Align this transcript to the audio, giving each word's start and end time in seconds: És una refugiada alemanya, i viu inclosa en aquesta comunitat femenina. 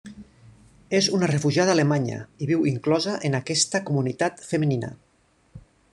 És 0.99 1.09
una 1.17 1.27
refugiada 1.31 1.75
alemanya, 1.77 2.17
i 2.45 2.49
viu 2.53 2.65
inclosa 2.71 3.13
en 3.29 3.41
aquesta 3.41 3.85
comunitat 3.91 4.43
femenina. 4.51 4.91